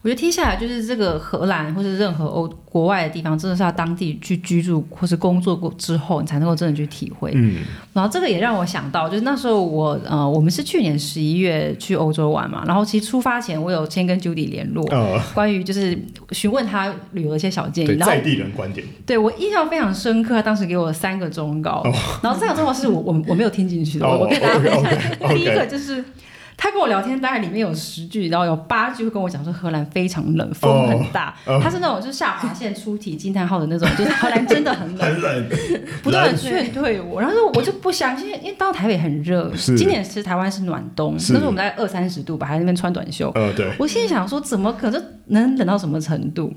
[0.07, 7.33] 我觉得听下来就是这个荷兰或是任何欧国外的地方，真的是要当地去居住或是工作过之后，你才能够真的去体会。
[7.35, 15.99] 嗯，然后这个也让我想到，就是那时候我呃，我们是去年十一月去欧洲玩嘛，然后其实出发前我有先跟 Judy 联络，呃，关于就是
[16.31, 21.93] 询问他旅游的一些小建议，然后在地人观点，对我印象非常深刻，他当时给我三个忠告，哦
[22.23, 25.35] 然后三个忠告是我我我没有听进去的，哦我跟大家分享。
[25.35, 26.05] 第一个就是。
[26.57, 31.35] 他跟我聊天，大概里面有十句，然后有八句会跟我讲说荷兰非常冷，风很大。
[31.45, 35.49] 哦他是那种就是下划线出题惊叹号的那种，就是 荷兰真的很冷，很冷，
[36.03, 37.21] 不断的劝退我。
[37.21, 43.31] 然后说我就不相信，因为到台北很热，今年其实台湾是暖冬，那是时候我们大概二三十度吧，还在那边穿短袖。
[43.35, 46.53] 呃，对，我心里想说，怎么可能能冷到什么程度？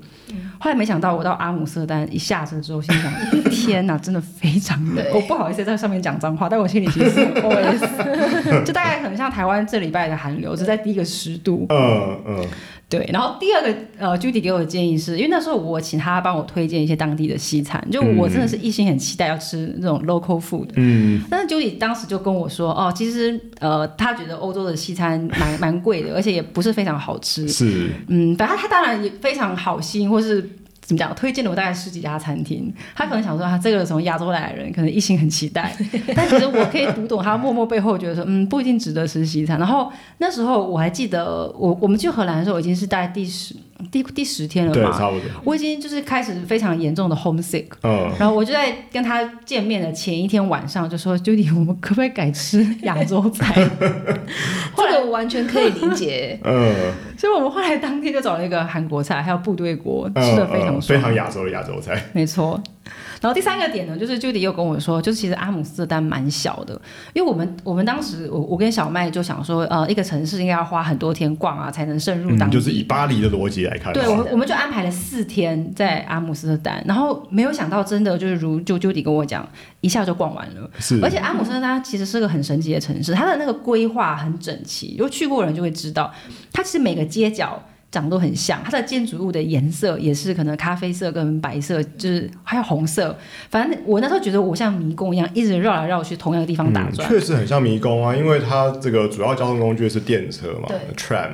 [0.58, 3.12] 后来没想到，我到阿姆斯特丹一下车之后，心想：
[3.50, 5.04] 天哪，真的非常冷。
[5.14, 11.66] 我不好意思在上面讲脏话，但我心里其实是 OS， 就大概很像台湾这礼拜的寒流，只在第一个十度。
[11.68, 12.46] 嗯嗯，
[12.88, 20.68] 对，然后第二个呃，Judy 给我的建议是，因为那时候我请他帮我推荐一些当地的西餐，就我真的是一心很期待要吃那种 local food。
[20.76, 27.48] 嗯，但是 Judy 当时就跟我说，哦，其实呃，他觉得欧洲的西餐蛮蛮贵的，而且也不是非常好吃。
[27.48, 30.48] 是，嗯，反正他当然也非常好心，或是
[30.90, 32.72] 怎么讲，推荐了我大概十几家餐厅。
[32.96, 35.72] 他可能想说，他这个从亚洲来的人，可能一心很期待，
[36.16, 39.56] 但其实我可以读懂他默默背后觉得说，嗯，不一定值得吃西餐。
[39.56, 43.54] 然后那时候我还记得，我我们去荷兰的时候，已经是大概第十
[43.90, 47.66] 第第十天了对，嘛，差不多，我已经就是开始非常严重的 homesick。
[47.82, 53.54] 嗯，然后我就在跟他见面的前一天晚上就说，Judy，我们可不可以改吃亚洲菜？
[54.74, 56.38] 后来这个我完全可以理解。
[56.44, 56.74] 嗯，
[57.16, 62.60] 所以我们后来当天就找了一个韩国菜，还有部队锅，嗯吃的非常嗯嗯，非常亚洲的亚洲菜，没错。
[63.20, 66.80] 然后第三个点呢，就是 Judy 又跟我说，就是其实阿姆斯特丹蛮小的，
[67.12, 72.54] 因为我们我们当时我我跟小麦就想说，呃，一个城市应该要花很多天逛啊，才能深入当嗯，地。
[72.54, 79.46] 就是以巴黎的逻辑来看对，话，我我们就安排了四天在阿姆斯特丹，然后没有想到真的就是如就 Judy 跟我讲，
[79.80, 80.70] 一下就逛完了。
[80.78, 86.12] 是，而且阿姆斯特丹其实是个很神奇的城市，它的那个规划很整齐，如果去过的人就会知道，
[86.52, 87.62] 它其实每个街角。
[87.90, 93.16] 长得都很像，它的建筑物的颜色也是可能咖啡色跟白色，就是还有红色。
[93.48, 97.08] 反正我那时候觉得我像迷宫一样，一直绕来绕去同样的地方打嗯转。
[97.08, 101.30] 确实很像迷宫啊，因为它这个主要交通工具是电车嘛对，tram，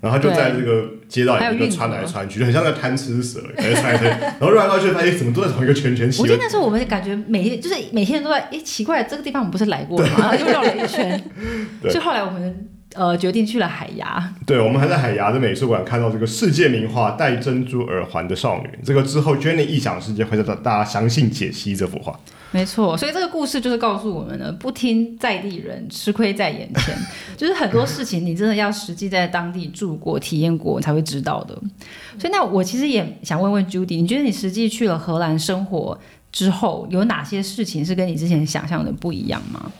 [0.00, 10.08] 然后它就在这个街道里面穿来穿去，就很像在贪吃蛇，在穿来， 然后绕来绕去，发现怎么都在同一个圈圈，我记得那时候我们感觉每天就是每天都在，诶，奇怪，这个地方我们不是来过吗？
[10.18, 11.22] 然后 又绕了一圈。
[11.80, 14.32] 对所以后来我们呃决定去了海牙。
[14.46, 22.18] 对，我们还在海牙的美术馆看到这个世界名画《戴珍珠耳环的少女》，这个之后 Jenny 异想世界会带大家详细解析这幅画。
[22.50, 26.96] 没错，所以这个故事就是告诉我们呢，不听在地人，吃亏在眼前。
[27.36, 31.54] 就是很多事情，你真的要实际在当地住过、体验过，你才会知道的。
[32.16, 35.98] 所以，那我其实也想问问 Judy，你觉得你实际去了荷兰生活
[36.30, 39.72] 之后，有哪些事情是跟你之前想象的不一样吗？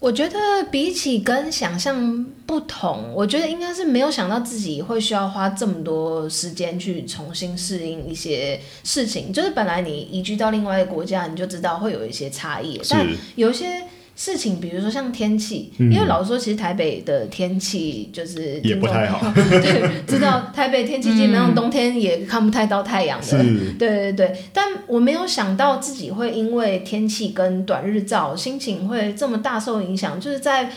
[0.00, 0.38] 我觉得
[0.70, 9.32] 比起跟想象不同，我觉得应该是没有想到自己会需要花这么多时间去重新适应一些事情。
[9.32, 13.82] 就是本来你移居到另外一个国家，你就知道会有一些差异，但有一些
[14.20, 30.20] 事情，比如说像天气，嗯因为老实说，其实台北的天气就是也不太好， 对，知道台北天气基本上冬天也看不太到太阳的，是对对对，但我没有想到自己会因为天气跟短日照，心情会这么大受影响。
[30.20, 30.68] 就是在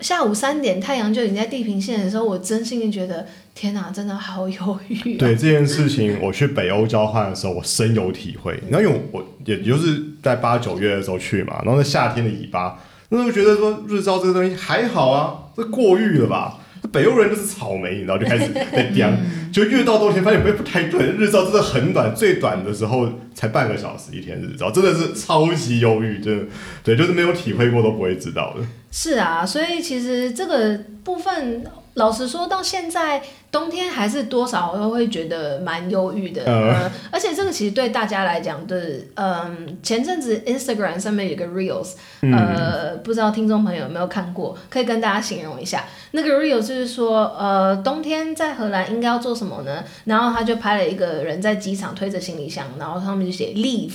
[0.00, 5.18] 下午三点，太阳就已经在地平线的时候，我真心的觉得，天哪，真的好忧郁、啊。
[5.20, 8.60] 对这件事情，我去北欧交换的时候，我深有体会。
[8.68, 12.78] 然后因为我也就是在八九月的时候去嘛，然后在夏天的尾巴，
[13.10, 16.58] 那时候觉得说日照这个东西还好啊，这过誉了吧？
[16.92, 19.10] 北欧人就是草莓，你知道，就开始 在叼，
[19.52, 26.44] 就越到冬天发现不不太对，日照真的很短，最短的时候才半个小时一天日照，真的是超级忧郁，真的，
[26.84, 28.64] 对，就是没有体会过都不会知道的。
[28.90, 36.42] 是啊，所以其实这个部分，老实说，到现在冬天还是多少都会觉得蛮忧郁的。
[36.46, 45.84] 嗯呃，而且这个其实对大家来讲，就是，嗯，前阵子 Instagram 上面有个 Reels，呃，不知道听众朋友有没有看过，可以跟大家形容一下。
[46.10, 49.82] 那个 Reels 就是说，呃，冬天在荷兰应该要做什么呢？
[50.04, 53.92] 然后他就拍了一个人在机场推着行李箱，然后上面就写 Leave。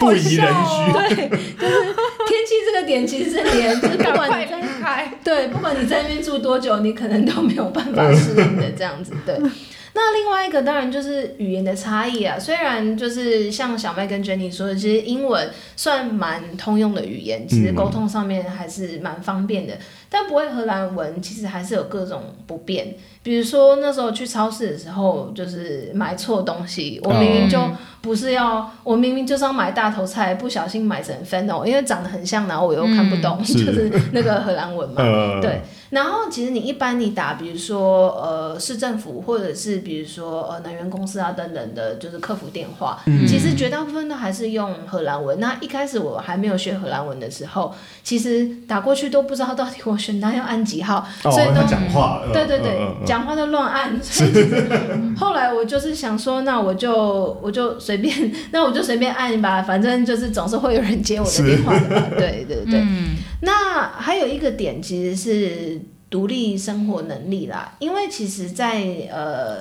[0.00, 0.92] 不宜人居。
[0.92, 1.94] 对，就是
[2.26, 5.12] 天气这个点，其实是连就是不管你在 开。
[5.22, 9.12] 对，不管你在那边住多久，你可能都没有办法适应的这样子。
[9.24, 9.38] 对，
[9.94, 12.38] 那另外一个当然就是语言的差异啊。
[12.38, 19.74] 虽然就是像小麦跟 Jenny 说的，其实英文算蛮通用的语言，其实沟通上面还是蛮方便的。
[20.10, 22.94] 但不会荷兰文，其实还是有各种不便。
[23.24, 27.58] 比如说那时候去超市的时候，就是买错东西，我明明就
[28.00, 35.02] 不是要，我明明就是要买大头菜，不小心买成 fennel，因为长得很像，然后我又看不懂，是 就是那个荷兰文嘛。
[35.02, 35.62] 呃，对，
[35.94, 45.38] 然后其实你一般你打，比如说呃市政府，或者是比如说呃能源公司啊等等的，就是客服电话，其实绝大部分都还是用荷兰文。
[45.38, 54.02] 那一开始我还没有学荷兰文的时候，其实打过去都不知道到底我选单要按几号，哦，所以都他讲话，呃对对对，嗯嗯嗯讲话都乱按。
[54.02, 54.68] 所以其 实
[55.16, 62.06] 后来我就是想说，那我就我就随便， 那我就随便按吧，反正就是总是会有人接我的电话的嘛。
[62.18, 62.82] 对对对。
[63.44, 65.80] 那还有一个点其实是
[66.10, 69.58] 独立生活能力啦，因为其实在，呃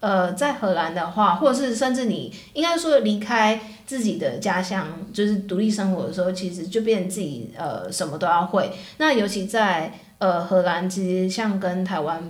[0.00, 8.70] 呃在荷兰的话，或者是甚至你应该说离开自己的家乡，就是独立生活的时候，其实就变成自己呃什么都要会。
[8.98, 12.22] 那尤其在呃荷兰，其实像跟台湾。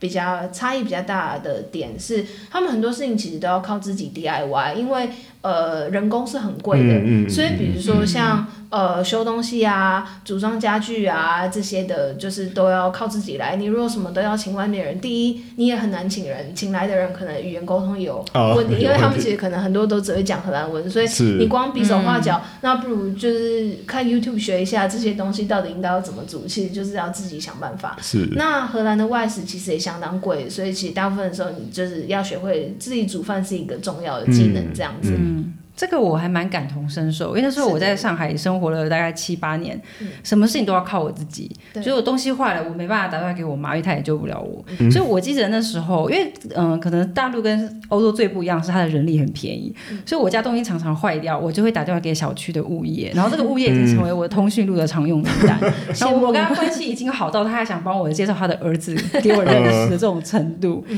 [0.00, 5.10] 比较差异比较大的点是，他们很多事情其实都要靠自己 DIY，因为
[5.42, 13.56] 呃人工是很贵的，嗯嗯嗯所以比如说像呃修东西啊、组装家具啊这些的，就是都要靠自己来。
[13.56, 21.06] 你如果什么都要请外面人，第一你也很难请人，请来的人可能语言沟通也有 哦问题，有因为他们其实可能很多都只会讲荷兰文，所以
[21.38, 27.96] 你光比手画脚，那不如就是看 YouTube 学一下这些东西到底应该要怎么煮，其实就是要自己想办法。
[28.00, 35.12] 是那荷兰的外食其实也相当贵，所以其实大部分的时候你就是要学会自己煮饭是一个重要的技能，这样子。
[35.18, 39.80] 嗯，这个我还蛮感同身受，因为那时候我在上海生活了大概七八年，
[40.22, 41.82] 什么事情都要靠我自己，对。
[41.82, 44.62] 所以我东西坏了，我没办法打电话给我妈，因为她也救不了我。
[44.90, 55.58] 所以我记得那时候，因为嗯、可能大陆跟欧洲最不一样是它的人力很便宜，所以我家东西常常坏掉，我就会打电话给小区的物业，然后这个物业已经成为我通讯录的常用名单。
[55.98, 60.84] 然后我跟他关系已经好到他还想帮我介绍他的儿子给我认识的这种程度。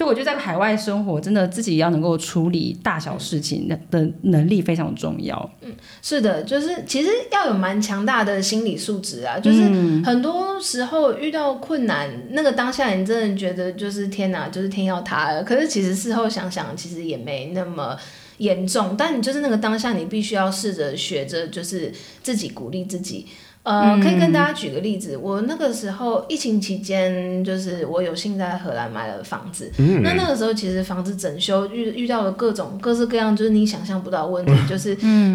[0.00, 5.50] 嗯，所以我觉得在海外生活，真的自己要能够处理大小事情的的能力非常重要。
[5.60, 9.60] 嗯是的，就是其实要有蛮强大的心理素质啊，就是
[10.02, 15.44] 很多时候遇到困难，那个当下你真的觉得就是天哪，就是天要塌了。
[15.44, 17.96] 可是其实事后想想，其实也没那么。
[18.40, 23.26] 严重，但你就是那个当下，你必须要试着学着，就是自己鼓励自己。
[23.62, 29.70] 呃，可以跟大家举个例子，我那个时候疫情期间，就是我有幸在荷兰买了房子，
[30.02, 34.94] 那那个时候其实房子整修遇遇到了各种各式各样，就是你想象不到的问题，就是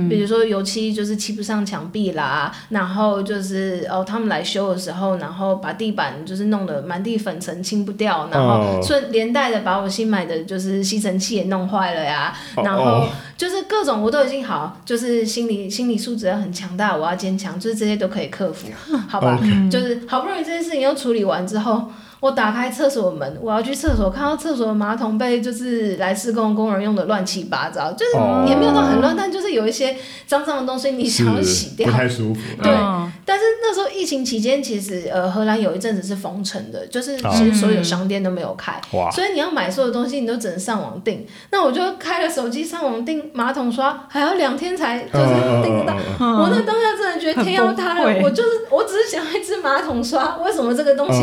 [0.10, 8.82] 比如说油漆就是漆不上墙壁啦，然后就是哦他们来修的时候，然后把地板就是弄得满地粉尘清不掉，然后哦。
[8.84, 18.68] 顺连带的把我新买的就是吸尘器也弄坏了呀，哦然后哦就是各种我都已经好，就是心理心理素质要很强大，我要坚强，就是这些都可以克服，
[19.08, 19.40] 好吧？
[19.70, 21.92] 就是好不容易这件事情又处理完之后。
[22.22, 29.96] 我打开厕所门，我要去厕所，看到厕所的马桶被就是来施工工人用的乱七八糟，就是哦也没有到很乱，但就是有一些
[30.26, 31.92] 脏脏的东西你想要洗掉不。
[31.92, 32.42] 太舒服。
[32.64, 32.95] 对嗯
[33.36, 41.28] 但是那时候疫情期间，其实呃荷兰有一阵子是封城的，就是哦其实所有商店都没有开，哇，所以你要买所有东西，你都只能上网订。
[41.52, 45.26] 那我就开了手机上网订马桶刷，还要两天才就是
[45.62, 45.98] 订得到。
[46.22, 48.22] 嗯我那当下真的觉得天要塌了。
[48.24, 51.20] 我就是我只是想要一支马桶刷，为什么这个东西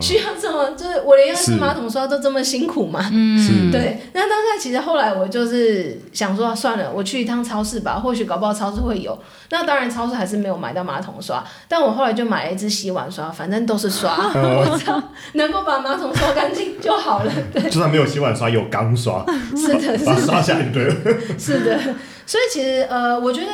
[0.00, 0.70] 需要这么？
[0.76, 3.10] 就是我连一支马桶刷都这么辛苦嘛？
[3.12, 3.98] 嗯，对。
[4.12, 9.18] 那当下其实后来我就是想说，算了，我去一趟超市吧，或许搞不好超市会有。
[9.50, 15.02] 那当然，超市还是没有买到马桶刷，但我后来就买了一支洗碗刷，反正都是刷， 我操，
[15.32, 17.32] 能够把马桶刷干净就好了。
[17.52, 19.24] 对，就算没有洗碗刷，有钢刷，
[19.56, 20.94] 是的， 把刷下就对了。
[21.38, 21.78] 是的，
[22.24, 23.46] 所以其实呃，我觉得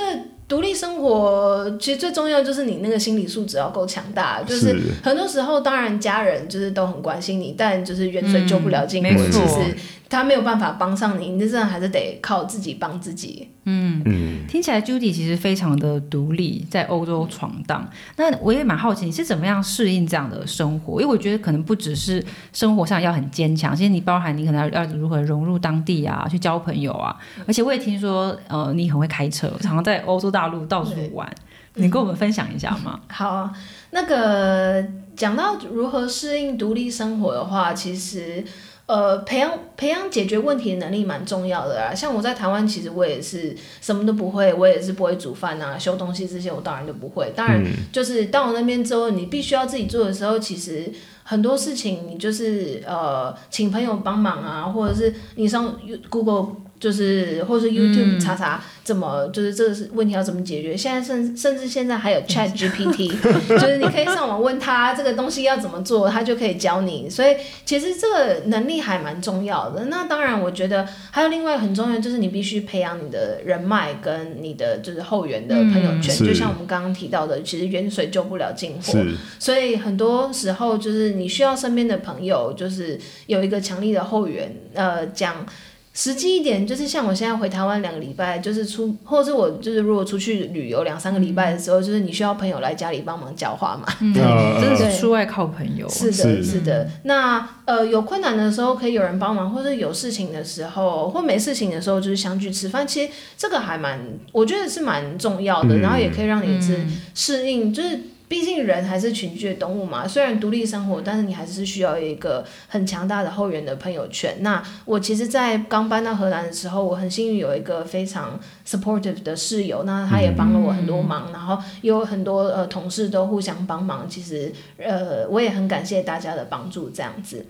[0.47, 4.43] 独立生活其实最重要就是你那个心理素质要够强大。
[4.43, 9.75] 就是很多时候，当然家人就是都很关心你，但就是远水救不了近火，其实
[10.13, 13.49] 他没有办法帮上你，你真的还是得靠自己帮自己。
[13.65, 17.89] 嗯嗯，听起来 Judy 其实非常的独立，在欧洲闯荡。
[18.17, 21.01] 那我也蛮好奇，你是怎么样适应这样的生活？
[21.01, 27.17] 因为我觉得可能不只是生活上要很坚强，其实你包含你可能要要如何融入当地啊，去交朋友啊。
[27.47, 31.27] 而且我也听说，呃，你很会开车，常常在欧洲大陆到处玩。
[31.75, 33.01] 你跟我们分享一下吗？
[33.09, 33.49] 好，
[33.93, 34.85] 那个
[35.17, 38.45] 讲到如何适应独立生活的话，其实。
[38.93, 41.95] 呃，培养培养解决问题的能力蛮重要的啊。
[41.95, 47.33] 像我在台湾，其实我也是什么都不会，我也是不会煮饭啊、修东西这些，我当然就不会。
[47.35, 55.75] 当然，就是到我那边之后，你必须要自己做的时候，其实很多事情你就是呃，请朋友帮忙啊，或者是你上
[56.11, 56.57] Google。
[56.83, 60.77] 就是，或是 YouTube 查查怎么，就是这个是问题要怎么解决。
[60.77, 63.09] 现在甚甚至现在还有 Chat GPT，
[63.49, 67.09] 就是你可以上网问他这个东西要怎么做，他就可以教你。
[67.09, 69.85] 所以其实这个能力还蛮重要的。
[69.85, 76.13] 那当然，我觉得还有另外很重要，就是你必须培养你的人脉跟你的就是后援的朋友圈。
[76.27, 78.99] 就像我们刚刚提到的，其实远水救不了近火，
[79.39, 85.47] 所以很多时候就是你需要身边的朋友，就是有一个强力的后援，呃，讲。
[85.95, 95.87] 实际一点就是像我现在回台湾两个礼拜，就是出，或者是我就是如果出去旅游两三个礼拜的时候，就是你需要朋友来家里帮忙浇花嘛，对真的是出外靠朋友。
[95.91, 96.89] 是的，是的。
[97.03, 104.01] 那呃有困难的时候可以有人帮忙，或者有事情的时候或没事情的时候就是相聚吃饭，其实这个还蛮，
[104.33, 106.79] 我觉得是蛮重要的，然后也可以让你是
[107.15, 108.01] 适应，就是。
[108.33, 114.35] 毕竟人还是群居的动物嘛，虽然独立生活，但是你还是需要一个很强大的后援的朋友圈。
[114.41, 124.09] 那我其实，在刚搬到荷兰的时候，我很幸运有一个非常 supportive 的室友，那他也帮了我很多忙，然后有很多呃同事都互相帮忙。
[124.09, 127.45] 其实呃，我也很感谢大家的帮助，这样子。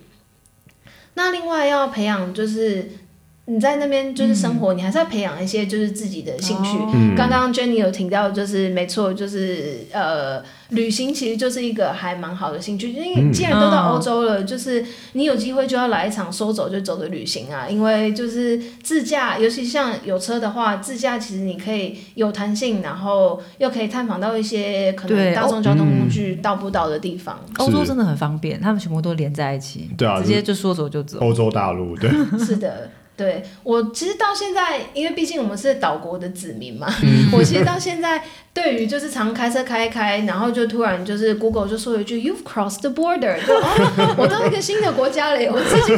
[1.15, 2.91] 那另外要培养就是。
[3.53, 6.79] 你在那边就是生活，你还是要培养一些就是自己的兴趣。
[7.15, 12.91] 刚刚 Jenny 有提到，就是没错，就是呃，旅行其实就是一个还蛮好的兴趣。
[12.91, 14.83] 因为既然都到欧洲了，就是
[15.13, 17.69] 你有机会就要来一场说走就走的旅行啊。
[17.69, 27.39] 因为就是自驾，尤其像有车的话，自驾其实你可以有弹性，然后又可以探访到一些可能大众交通工具到不到的地方。
[27.59, 31.19] 欧洲真的很方便，他们全部都连在一起，对啊，直接就说走就走。
[31.21, 32.11] 欧洲大陆，对，
[32.43, 32.89] 是的。
[33.17, 36.87] 对我其实到现在，因为毕竟我们是岛国的子民嘛，
[37.33, 38.23] 我其实到现在
[38.55, 45.39] 对于就是常开车开开，然后就突然就是 Google 就说一句 You've crossed the border，就哦， 我到一个新的国家了。
[45.51, 45.97] 我自己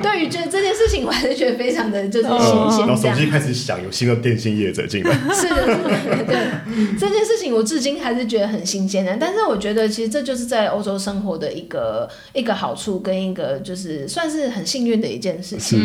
[0.00, 2.86] 对于这这件事情，我还是觉得非常的就是新鲜。
[2.86, 5.12] 然后手机开始响，有新的电信业者进来。
[5.34, 9.16] 是的，是的，对这件事情，我至今还是觉得很新鲜的。
[9.18, 15.80] 但是我觉得其实这就是在欧洲生活的一个一个好处，跟一个就是算是很幸运的一件事情。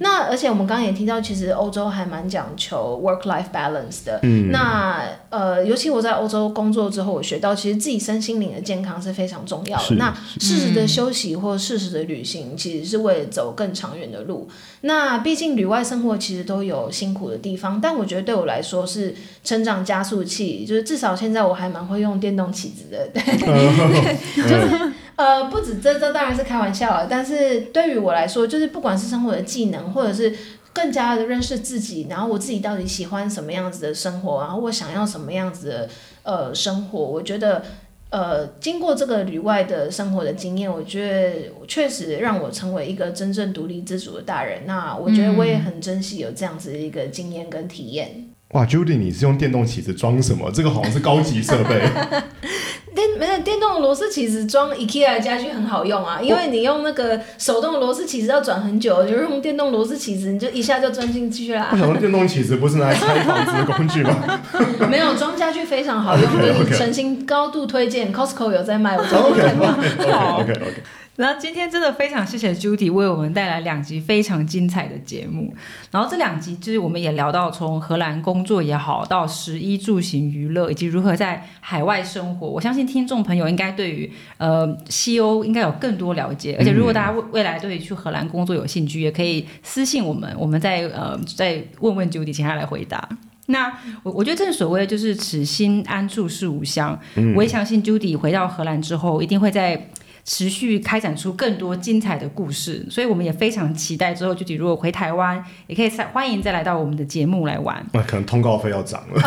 [0.00, 4.20] 那而且我们刚刚也听到，其实欧洲还蛮讲求 work-life balance 的。
[4.22, 9.96] 嗯，那呃，尤其我在欧洲工作之后，我学到其实自己身心灵的健康是非常重要的。
[9.96, 14.48] 那适时的休息或适时的旅行，其实是为了走更长远的路。
[14.82, 20.64] 那毕竟旅外生活其实都有辛苦的地方，但我觉得对我来说是成长加速器。
[20.64, 23.08] 就是至少现在我还蛮会用电动起子的。
[23.12, 23.22] 对，
[24.36, 24.92] 就是。
[25.16, 30.30] 呃，不止这这当然是开玩笑了，但是对于我来说，就是不管是生活的技能，或者是
[30.76, 35.88] 更加的认识自己，然后我自己到底喜欢什么样子的生活，然后我想要什么样子的
[36.22, 37.64] 呃生活，我觉得
[38.10, 44.66] 呃经过这个旅外的生活的经验，我觉得确实让我成为一个真正独立自主的大人。
[44.66, 48.25] 那我觉得我也很珍惜有这样子的一个经验跟体验。
[48.56, 50.50] 哇，Judy，你是用电动起子装什么？
[50.50, 51.78] 这个好像是高级设备。
[52.96, 61.68] 电没有电动螺丝起子装 IKEA 的家具很好用啊，因为你用那个手动螺丝起子要转很久，就用电动螺丝起子，你就一下就钻进去啦。
[61.72, 64.40] 我想电动起子不是拿来拆房子的工具吗？
[64.88, 70.38] 没有装家具非常好用， 就是诚心高度推荐，Costco 有在卖，我昨天看到。
[70.38, 70.82] OK OK OK。
[71.16, 75.54] 然后今天真的非常谢谢 Judy 为我们带来两集非常精彩的节目。
[75.90, 82.46] 然后这两集就是我们也聊到从荷兰工作也好，到食衣住行娱乐，以及如何在海外生活。
[82.46, 86.54] 我相信听众朋友应该对于呃西欧应该有更多了解。
[86.58, 93.08] 而且如果大家未未来对于去荷兰工作有兴趣，也可以私信我们，我们再呃再问问 Judy，请他来回答。
[93.46, 96.98] 那我我觉得正所谓就是此心安处是吾乡，
[97.34, 99.88] 我也相信 Judy 回到荷兰之后一定会在。
[100.26, 107.80] 持续开展出更多精彩的故事，所以我们也非常期待之后，具体如果回台湾，也可以再欢迎再来到我们的节目来玩。
[107.94, 109.22] 那可能通告费要涨了，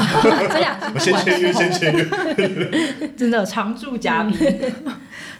[0.51, 2.05] 这两 先签约，先签约，
[3.15, 4.37] 真的常驻嘉宾。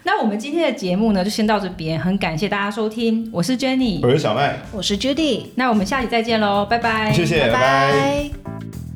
[0.02, 8.89] 那我们今天的节目呢，就先到这边，很感谢大家收听，我是 Jenny，我是小麦，我是 Judy，那我们下期再见喽，拜拜，谢谢，拜拜。